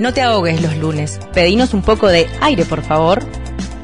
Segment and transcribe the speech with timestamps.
[0.00, 1.20] No te ahogues los lunes.
[1.34, 3.22] Pedinos un poco de aire, por favor.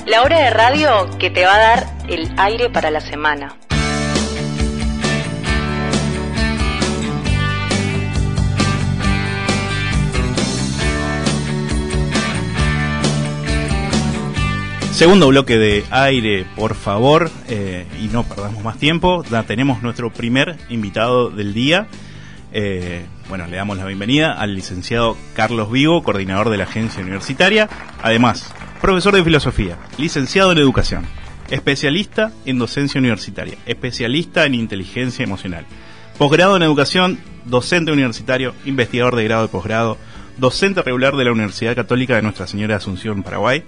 [0.06, 3.54] La hora de radio que te va a dar el aire para la semana.
[14.92, 19.22] Segundo bloque de aire, por favor, eh, y no perdamos más tiempo.
[19.24, 21.88] Ya tenemos nuestro primer invitado del día.
[22.58, 27.68] Eh, bueno, le damos la bienvenida al licenciado Carlos Vigo, coordinador de la agencia universitaria.
[28.02, 31.04] Además, profesor de filosofía, licenciado en educación,
[31.50, 35.66] especialista en docencia universitaria, especialista en inteligencia emocional,
[36.16, 39.98] posgrado en educación, docente universitario, investigador de grado de posgrado,
[40.38, 43.64] docente regular de la Universidad Católica de Nuestra Señora de Asunción, Paraguay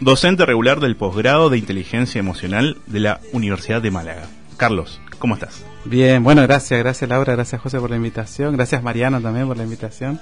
[0.00, 4.28] docente regular del posgrado de inteligencia emocional de la Universidad de Málaga.
[4.56, 5.62] Carlos, ¿cómo estás?
[5.84, 9.62] Bien, bueno, gracias, gracias Laura, gracias José por la invitación, gracias Mariano también por la
[9.62, 10.18] invitación.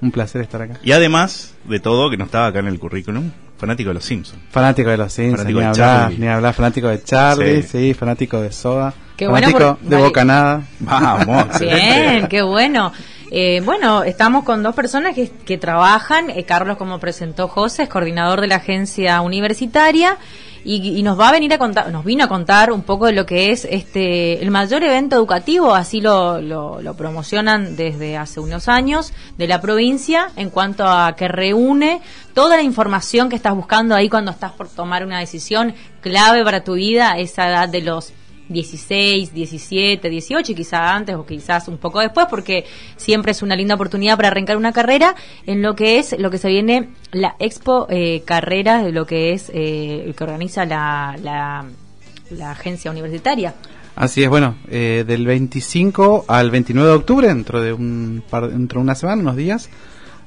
[0.00, 0.78] Un placer estar acá.
[0.84, 4.38] Y además de todo, que no estaba acá en el currículum, fanático de los Simpsons.
[4.50, 8.92] Fanático de los Simpsons, ni, hablar, ni hablar, fanático de Charlie, sí, fanático de Soda.
[9.16, 10.62] Qué fanático de Bocanada.
[10.80, 11.46] Vamos.
[11.60, 12.92] Bien, qué bueno.
[13.30, 16.28] Eh, bueno, estamos con dos personas que, que trabajan.
[16.28, 20.18] Eh, Carlos, como presentó José, es coordinador de la agencia universitaria
[20.66, 23.24] y, nos va a venir a contar, nos vino a contar un poco de lo
[23.24, 28.68] que es este el mayor evento educativo, así lo, lo, lo promocionan desde hace unos
[28.68, 32.00] años de la provincia en cuanto a que reúne
[32.34, 36.64] toda la información que estás buscando ahí cuando estás por tomar una decisión clave para
[36.64, 38.12] tu vida, esa edad de los
[38.48, 42.64] 16, 17, 18 y quizás antes o quizás un poco después porque
[42.96, 45.14] siempre es una linda oportunidad para arrancar una carrera
[45.46, 49.32] en lo que es lo que se viene la Expo eh, Carreras de lo que
[49.32, 53.54] es eh, que organiza la, la, agencia universitaria.
[53.94, 58.80] Así es, bueno, eh, del 25 al 29 de octubre, dentro de, un par, dentro
[58.80, 59.70] de una semana, unos días,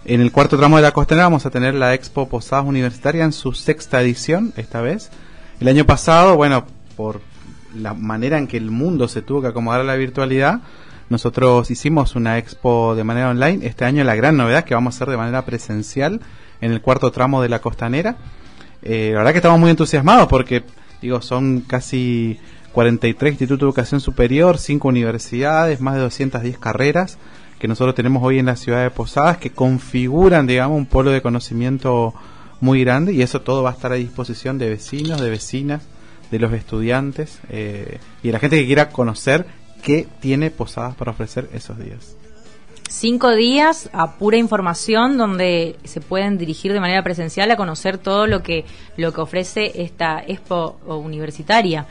[0.06, 3.34] en el cuarto tramo de la costanera vamos a tener la Expo Posadas Universitaria en
[3.34, 5.12] su sexta edición, esta vez.
[5.60, 7.22] El año pasado, bueno, por
[7.76, 10.62] la manera en que el mundo se tuvo que acomodar a la virtualidad,
[11.10, 13.66] nosotros hicimos una expo de manera online.
[13.66, 16.22] Este año la gran novedad es que vamos a hacer de manera presencial
[16.62, 18.18] en el cuarto tramo de la costanera.
[18.82, 20.64] Eh, la verdad que estamos muy entusiasmados porque,
[21.02, 22.40] digo, son casi
[22.74, 27.18] 43 institutos de educación superior, 5 universidades, más de 210 carreras
[27.60, 31.22] que nosotros tenemos hoy en la ciudad de Posadas que configuran, digamos, un polo de
[31.22, 32.14] conocimiento
[32.62, 35.84] muy grande y eso todo va a estar a disposición de vecinos, de vecinas,
[36.32, 39.46] de los estudiantes eh, y de la gente que quiera conocer
[39.82, 42.16] qué tiene Posadas para ofrecer esos días.
[42.90, 48.26] Cinco días a pura información donde se pueden dirigir de manera presencial a conocer todo
[48.26, 48.66] lo que,
[48.98, 51.86] lo que ofrece esta expo universitaria.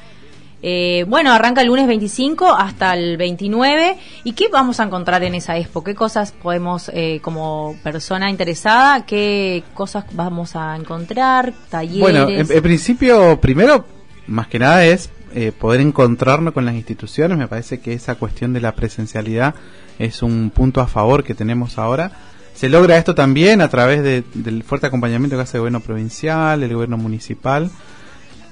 [0.60, 3.96] Eh, bueno, arranca el lunes 25 hasta el 29.
[4.24, 5.84] ¿Y qué vamos a encontrar en esa expo?
[5.84, 11.54] ¿Qué cosas podemos, eh, como persona interesada, qué cosas vamos a encontrar?
[11.70, 12.00] Talleres.
[12.00, 13.97] Bueno, en principio, primero
[14.28, 17.36] más que nada es eh, poder encontrarnos con las instituciones.
[17.36, 19.54] Me parece que esa cuestión de la presencialidad
[19.98, 22.12] es un punto a favor que tenemos ahora.
[22.54, 26.74] Se logra esto también a través del fuerte acompañamiento que hace el gobierno provincial, el
[26.74, 27.70] gobierno municipal.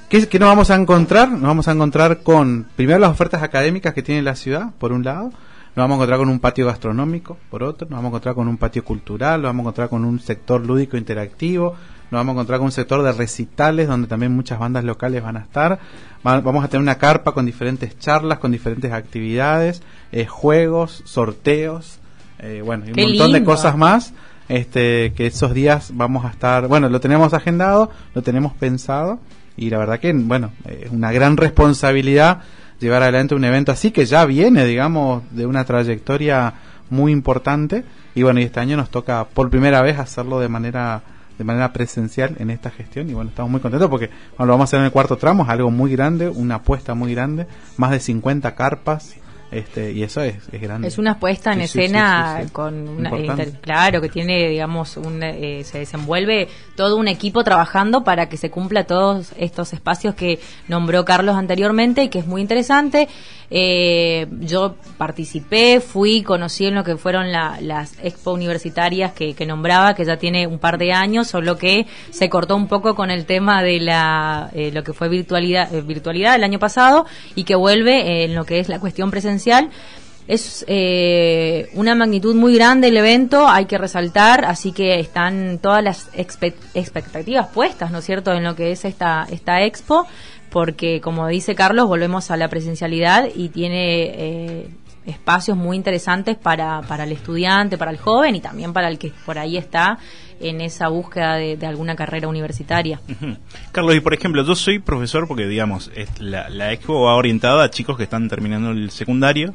[0.09, 1.29] ¿Qué, ¿Qué nos vamos a encontrar?
[1.29, 5.03] Nos vamos a encontrar con, primero, las ofertas académicas que tiene la ciudad, por un
[5.03, 5.33] lado.
[5.77, 7.87] Nos vamos a encontrar con un patio gastronómico, por otro.
[7.89, 9.43] Nos vamos a encontrar con un patio cultural.
[9.43, 11.77] Nos vamos a encontrar con un sector lúdico interactivo
[12.11, 15.37] nos vamos a encontrar con un sector de recitales donde también muchas bandas locales van
[15.37, 15.81] a estar.
[16.23, 19.83] vamos a tener una carpa con diferentes charlas, con diferentes actividades,
[20.13, 21.99] eh, juegos, sorteos,
[22.39, 24.13] eh, bueno, y un montón de cosas más.
[24.49, 29.19] Este, que esos días vamos a estar, bueno, lo tenemos agendado, lo tenemos pensado
[29.57, 32.43] y la verdad que, bueno, es una gran responsabilidad
[32.81, 36.55] llevar adelante un evento así que ya viene, digamos, de una trayectoria
[36.91, 37.85] muy importante.
[38.15, 41.03] Y bueno, y este año nos toca por primera vez hacerlo de manera
[41.39, 43.11] de manera presencial en esta gestión.
[43.11, 45.49] Y bueno, estamos muy contentos porque lo vamos a hacer en el cuarto tramo, es
[45.51, 49.17] algo muy grande, una apuesta muy grande, más de 50 carpas,
[49.51, 50.89] este, y eso es, es grande.
[50.89, 55.79] Es una puesta en escena con una, eh, claro que tiene digamos un, eh, se
[55.79, 61.37] desenvuelve todo un equipo trabajando para que se cumpla todos estos espacios que nombró Carlos
[61.37, 63.09] anteriormente y que es muy interesante.
[63.49, 69.95] Eh, yo participé fui conocí en lo que fueron las expo universitarias que, que, nombraba
[69.95, 73.25] que ya tiene un par de años solo que se cortó un poco con el
[73.25, 77.07] tema de la lo que fue virtualidad virtualidad el año pasado
[77.37, 79.36] y que vuelve en lo que es la cuestión presencial
[80.29, 85.83] es eh, una magnitud muy grande el evento, hay que resaltar, así que están todas
[85.83, 90.07] las expectativas puestas, ¿no es cierto?, en lo que es esta, esta expo,
[90.51, 94.03] porque como dice Carlos, volvemos a la presencialidad y tiene...
[94.05, 94.69] Eh,
[95.07, 99.13] espacios muy interesantes para, para el estudiante, para el joven y también para el que
[99.25, 99.99] por ahí está
[100.41, 103.01] en esa búsqueda de, alguna carrera universitaria.
[103.73, 107.71] Carlos, y por ejemplo, yo soy profesor porque, digamos, la, la expo va orientada a
[107.71, 109.55] chicos que están terminando el secundario,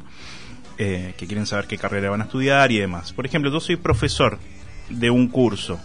[0.78, 3.14] eh, que quieren saber qué carrera van a estudiar y demás.
[3.14, 4.40] Por ejemplo, yo soy profesor
[4.90, 5.80] de un curso,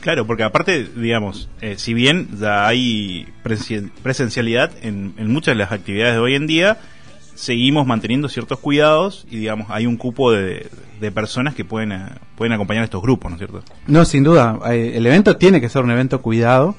[0.01, 3.27] Claro, porque aparte, digamos, eh, si bien ya hay
[4.03, 6.77] presencialidad en, en muchas de las actividades de hoy en día,
[7.35, 12.05] seguimos manteniendo ciertos cuidados y digamos hay un cupo de, de personas que pueden, eh,
[12.35, 13.63] pueden acompañar a estos grupos, ¿no es cierto?
[13.87, 14.59] No, sin duda.
[14.71, 16.75] Eh, el evento tiene que ser un evento cuidado,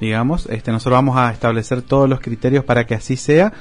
[0.00, 0.46] digamos.
[0.46, 3.52] Este, nosotros vamos a establecer todos los criterios para que así sea.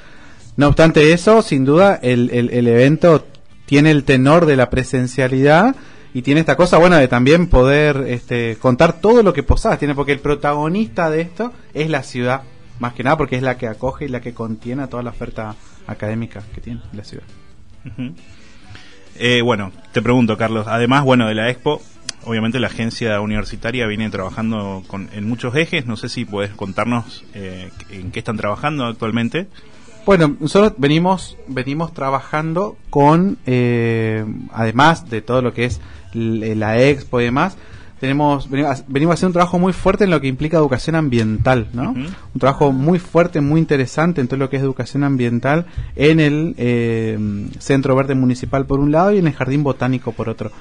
[0.57, 3.25] No obstante eso, sin duda, el, el, evento
[3.65, 5.75] tiene el tenor de la presencialidad
[6.13, 9.77] y tiene esta cosa buena de también poder este, contar todo lo que posás.
[9.79, 12.43] Tiene porque el protagonista de esto es la ciudad,
[12.79, 15.55] más que nada porque es la que acoge y la que contiene toda la oferta
[15.87, 17.25] académica que tiene la ciudad.
[19.17, 21.81] Eh, bueno, te pregunto, Carlos, además, bueno, de la Expo,
[22.25, 25.85] obviamente la agencia universitaria viene trabajando con, en muchos ejes.
[25.85, 29.47] No sé si puedes contarnos eh, en qué están trabajando actualmente.
[30.05, 35.81] Bueno, nosotros venimos, venimos trabajando con, eh, además de todo lo que es
[36.13, 37.57] la expo y demás,
[38.05, 41.91] tenemos venimos, venimos haciendo un trabajo muy fuerte en lo que implica educación ambiental, ¿no?
[41.91, 45.65] Un trabajo muy fuerte, muy interesante en todo lo que es educación ambiental
[45.95, 47.17] en el eh,
[47.59, 50.51] Centro Verde Municipal por un lado y en el Jardín Botánico por otro.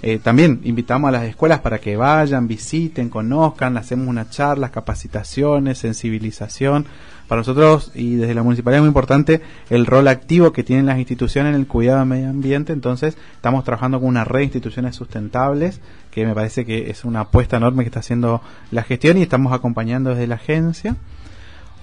[0.00, 5.78] Eh, también invitamos a las escuelas para que vayan, visiten, conozcan, hacemos unas charlas, capacitaciones,
[5.78, 6.86] sensibilización.
[7.26, 10.98] Para nosotros y desde la municipalidad es muy importante el rol activo que tienen las
[10.98, 12.72] instituciones en el cuidado del medio ambiente.
[12.72, 15.80] Entonces estamos trabajando con una red de instituciones sustentables
[16.10, 18.40] que me parece que es una apuesta enorme que está haciendo
[18.70, 20.96] la gestión y estamos acompañando desde la agencia.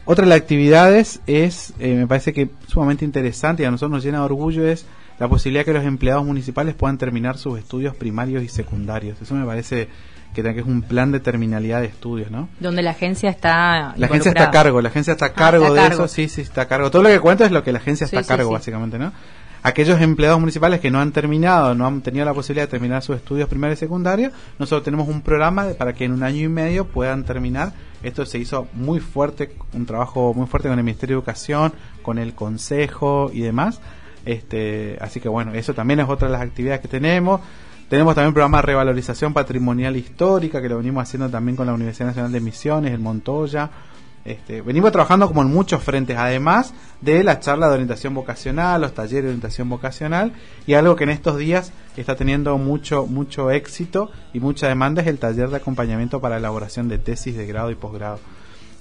[0.06, 4.04] Otra de las actividades es, eh, me parece que sumamente interesante y a nosotros nos
[4.04, 4.86] llena de orgullo es
[5.20, 9.22] la posibilidad que los empleados municipales puedan terminar sus estudios primarios y secundarios.
[9.22, 9.88] Eso me parece
[10.44, 12.50] que es un plan de terminalidad de estudios, ¿no?
[12.60, 15.74] Donde la agencia está La agencia está a cargo, la agencia está a ah, cargo
[15.74, 16.92] de eso, sí, sí, está a cargo.
[16.92, 19.14] Todo lo que cuento es lo que la agencia está a cargo, básicamente, ¿no?
[19.64, 23.16] Aquellos empleados municipales que no han terminado, no han tenido la posibilidad de terminar sus
[23.16, 26.86] estudios primarios y secundarios, nosotros tenemos un programa para que en un año y medio
[26.86, 27.74] puedan terminar.
[28.04, 31.74] Esto se hizo muy fuerte, un trabajo muy fuerte con el Ministerio de Educación,
[32.04, 33.80] con el Consejo y demás.
[34.26, 37.42] Este, así que bueno, eso también es otra de las actividades que tenemos.
[37.90, 42.08] Tenemos también programa de revalorización patrimonial histórica que lo venimos haciendo también con la Universidad
[42.08, 43.70] Nacional de Misiones, el Montoya.
[44.26, 48.96] Este, venimos trabajando como en muchos frentes, además de la charla de orientación vocacional, los
[48.96, 50.34] talleres de orientación vocacional
[50.66, 55.08] y algo que en estos días está teniendo mucho mucho éxito y mucha demanda es
[55.08, 58.20] el taller de acompañamiento para elaboración de tesis de grado y posgrado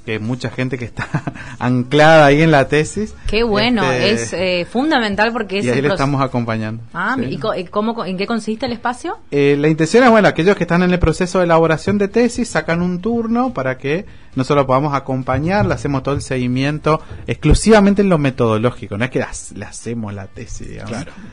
[0.05, 1.09] que mucha gente que está
[1.59, 3.15] anclada ahí en la tesis.
[3.27, 5.65] Qué bueno, este, es eh, fundamental porque es...
[5.65, 6.83] Y ahí le estamos acompañando.
[6.93, 9.19] Ah, ¿y, cómo, en qué consiste el espacio?
[9.31, 12.49] Eh, la intención es, bueno, aquellos que están en el proceso de elaboración de tesis
[12.49, 14.05] sacan un turno para que
[14.37, 19.25] nosotros podamos acompañar, le hacemos todo el seguimiento exclusivamente en lo metodológico, no es que
[19.55, 20.91] le hacemos la tesis, digamos,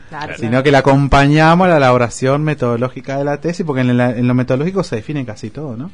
[0.08, 4.34] claro, sino que le acompañamos a la elaboración metodológica de la tesis, porque en, lo
[4.34, 5.90] metodológico se define casi todo, ¿no?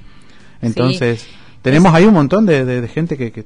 [0.60, 1.26] Entonces...
[1.68, 3.44] Tenemos ahí un montón de, de, gente que,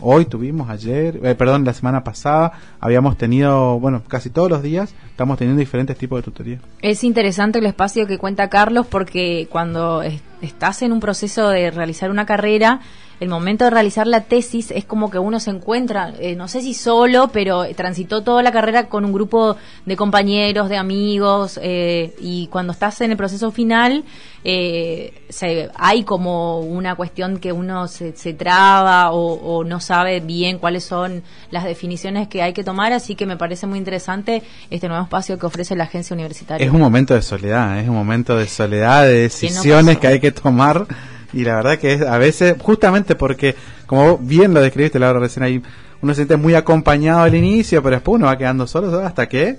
[0.00, 4.94] hoy tuvimos, ayer, eh, perdón, la semana pasada, habíamos tenido, bueno, casi todos los días
[5.10, 6.60] estamos teniendo diferentes tipos de tutoría.
[6.80, 10.02] Es interesante el espacio que cuenta Carlos porque cuando
[10.40, 12.80] estás en un proceso de realizar una carrera,
[13.20, 16.60] el momento de realizar la tesis es como que uno se encuentra, eh, no sé
[16.60, 19.56] si solo, pero transitó toda la carrera con un grupo
[19.86, 24.04] de compañeros, de amigos, eh, y cuando estás en el proceso final,
[24.44, 30.20] eh, se, hay como una cuestión que uno se, se traba o, o, no sabe
[30.20, 34.42] bien cuáles son las definiciones que hay que tomar, así que me parece muy interesante
[34.70, 36.64] este nuevo espacio que ofrece la agencia universitaria.
[36.64, 40.20] Es un momento de soledad, es un momento de soledad, de decisiones no que hay
[40.20, 40.86] que tomar
[41.32, 43.54] y la verdad que es a veces, justamente porque,
[43.86, 45.62] como bien lo describiste Laura recién ahí,
[46.00, 49.58] uno se siente muy acompañado al inicio, pero después uno va quedando solo hasta que...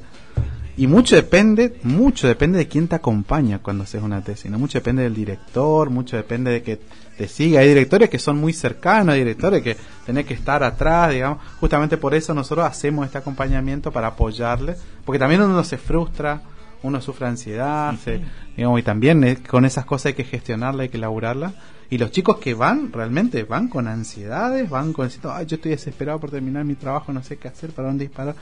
[0.78, 4.58] Y mucho depende, mucho depende de quién te acompaña cuando haces una tesis, ¿no?
[4.58, 6.80] Mucho depende del director, mucho depende de que
[7.18, 7.60] te siga.
[7.60, 11.40] Hay directores que son muy cercanos, hay directores que tenés que estar atrás, digamos.
[11.60, 16.42] Justamente por eso nosotros hacemos este acompañamiento para apoyarle, porque también uno se frustra,
[16.84, 18.22] uno sufre ansiedad, se,
[18.56, 21.54] digamos, y también eh, con esas cosas hay que gestionarla, hay que elaborarla.
[21.92, 26.20] Y los chicos que van, realmente van con ansiedades, van con, ay, yo estoy desesperado
[26.20, 28.36] por terminar mi trabajo, no sé qué hacer, para dónde disparar.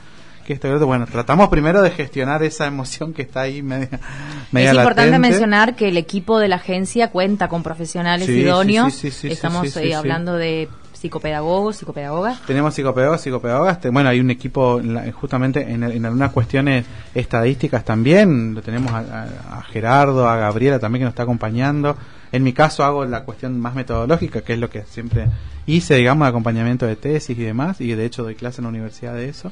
[0.46, 3.88] Que esto, bueno, tratamos primero de gestionar esa emoción que está ahí media,
[4.52, 5.28] media Es importante latente.
[5.30, 8.94] mencionar que el equipo de la agencia cuenta con profesionales Sí, idóneos.
[8.94, 10.68] sí, sí, sí, sí, Estamos eh, hablando de
[10.98, 12.40] psicopedagogos, psicopedagogas.
[12.46, 13.78] Tenemos psicopedagogas, psicopedagogas.
[13.92, 14.80] Bueno, hay un equipo
[15.14, 18.54] justamente en, en algunas cuestiones estadísticas también.
[18.54, 19.26] Lo tenemos a-
[19.58, 21.96] a Gerardo, a Gabriela también que nos está acompañando.
[22.32, 25.28] En mi caso hago la cuestión más metodológica, que es lo que siempre
[25.66, 27.80] hice, digamos, de acompañamiento de tesis y demás.
[27.80, 29.50] Y de hecho doy clase en la universidad de eso.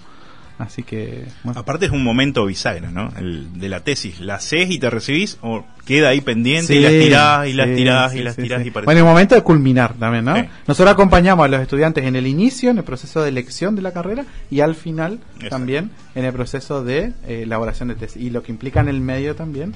[0.58, 1.60] Así que, bueno.
[1.60, 3.12] Aparte es un momento bisagra, ¿no?
[3.18, 4.20] El de la tesis.
[4.20, 7.68] ¿La haces y te recibís o queda ahí pendiente Sí, y las tirás y las
[7.68, 8.86] sí, tirás sí, y las tirás y parece...
[8.86, 10.34] Bueno, el momento de culminar también, ¿no?
[10.66, 13.92] Nosotros acompañamos a los estudiantes en el inicio, en el proceso de elección de la
[13.92, 15.48] carrera y al final Exacto.
[15.50, 18.22] también en el proceso de eh, elaboración de tesis.
[18.22, 19.74] Y lo que implica en el medio también,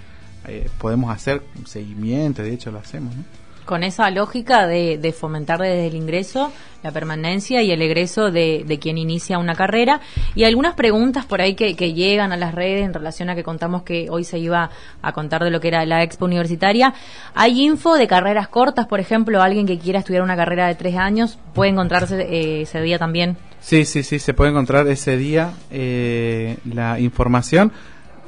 [0.48, 3.24] eh, podemos hacer un seguimiento, de hecho lo hacemos, ¿no?
[3.70, 6.50] Con esa lógica de, de fomentar desde el ingreso
[6.82, 10.00] la permanencia y el egreso de, de quien inicia una carrera.
[10.34, 13.44] Y algunas preguntas por ahí que, que llegan a las redes en relación a que
[13.44, 16.94] contamos que hoy se iba a contar de lo que era la expo universitaria.
[17.32, 20.96] Hay info de carreras cortas, por ejemplo, alguien que quiera estudiar una carrera de tres
[20.96, 23.36] años puede encontrarse eh, ese día también.
[23.60, 27.70] Sí, sí, sí, se puede encontrar ese día eh, la información.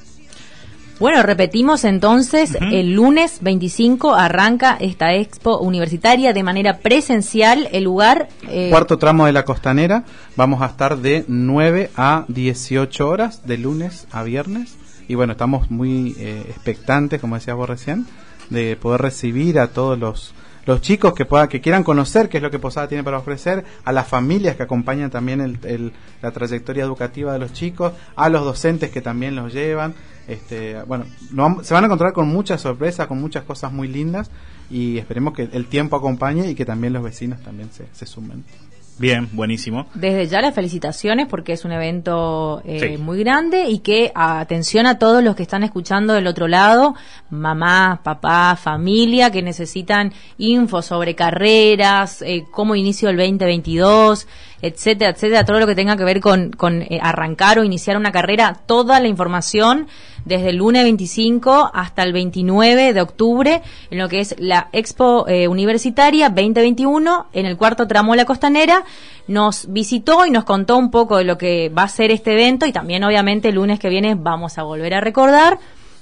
[1.01, 8.29] Bueno, repetimos entonces, el lunes 25 arranca esta expo universitaria de manera presencial, el lugar...
[8.49, 10.05] eh, Cuarto tramo de la costanera,
[10.37, 14.77] vamos a estar de 9 a 18 horas, de lunes a viernes.
[15.09, 18.07] Y bueno, estamos muy eh, expectantes, como decías vos recién,
[18.51, 20.35] de poder recibir a todos los,
[20.67, 23.65] los chicos que, puedan, que quieran conocer qué es lo que Posada tiene para ofrecer,
[23.85, 25.93] a las familias que acompañan también el- el-
[26.23, 29.95] la trayectoria educativa de los chicos, a los docentes que también los llevan.
[30.29, 31.05] Este, bueno,
[31.65, 34.31] se van a encontrar con muchas sorpresas, con muchas cosas muy lindas
[34.71, 38.45] y esperemos que el tiempo acompañe y que también los vecinos también se, se sumen.
[38.99, 39.87] Bien, buenísimo.
[39.95, 43.03] Desde ya las felicitaciones porque es un evento eh, Sí.
[43.03, 46.95] muy grande y que atención a todos los que están escuchando del otro lado,
[47.31, 54.29] mamá, papá, familia, que necesitan info sobre carreras, eh, cómo inicio el 2022,
[54.61, 58.13] etcétera, etcétera, todo lo que tenga que ver con, con eh, arrancar o iniciar una
[58.13, 59.89] carrera, toda la información
[60.25, 65.27] desde el lunes 25 hasta el 29 de octubre en lo que es la Expo
[65.29, 68.85] eh, Universitaria 2021 en el cuarto tramo de la costanera.
[69.29, 72.67] Nos visitó y nos contó un poco de lo que va a ser este evento
[72.67, 75.59] y también obviamente el lunes que viene vamos a volver a recordar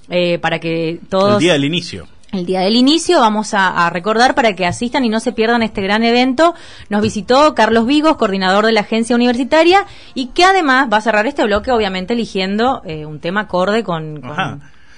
[0.09, 1.35] eh, para que todos...
[1.35, 2.07] El día del inicio.
[2.33, 5.83] El día del inicio vamos a, recordar para que asistan y no se pierdan este
[5.83, 6.55] gran evento.
[6.89, 9.85] Nos visitó Carlos Vigos, coordinador de la agencia universitaria,
[10.15, 14.23] y que además va a cerrar este bloque, obviamente, eligiendo eh, un tema acorde con-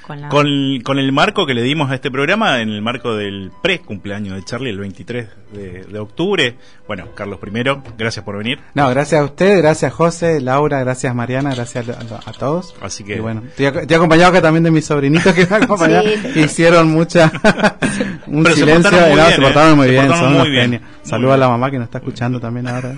[0.06, 4.37] Con, con, el marco que le dimos a este programa, en el marco del pre-cumpleaños
[4.37, 6.56] de Charlie, el 23 de, octubre.
[6.87, 8.59] Bueno, Carlos, primero, gracias por venir.
[8.75, 12.75] No, gracias a usted, gracias José, Laura, gracias Mariana, gracias a, todos.
[12.80, 13.21] Así que.
[13.21, 17.30] bueno, te, he acompañado acá también de mis sobrinitos que me acompañaron, que hicieron mucha.
[18.32, 20.80] un silencio, se portaron muy bien, son muy bien.
[21.02, 22.96] Saludos a la mamá que nos está escuchando también ahora.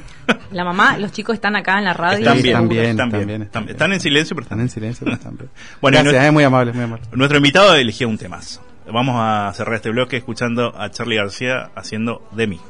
[0.52, 2.18] La mamá, los chicos están acá en la radio.
[2.18, 5.50] Están bien, están bien, están, en silencio, pero están, en silencio, pero están bien.
[5.80, 7.04] bueno, gracias, es muy amable, muy amable.
[7.12, 8.62] Nuestro invitado eligió un temazo.
[8.86, 12.60] Vamos a cerrar este bloque escuchando a Charlie García haciendo de mí.